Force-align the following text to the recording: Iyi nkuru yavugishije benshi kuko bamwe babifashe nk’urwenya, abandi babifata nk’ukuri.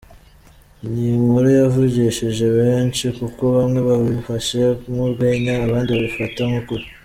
Iyi 0.87 1.11
nkuru 1.23 1.47
yavugishije 1.59 2.45
benshi 2.59 3.03
kuko 3.17 3.41
bamwe 3.55 3.79
babifashe 3.87 4.59
nk’urwenya, 4.91 5.53
abandi 5.65 5.89
babifata 5.95 6.41
nk’ukuri. 6.49 6.85